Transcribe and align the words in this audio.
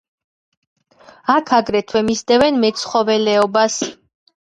აქ 1.35 1.53
აგრეთვე 1.59 2.03
მისდევენ 2.09 2.61
მეცხოველეობას. 2.67 3.81